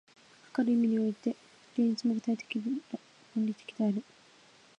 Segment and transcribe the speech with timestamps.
[0.45, 1.35] かかる意味において、
[1.77, 4.01] 芸術も具体的論理的である。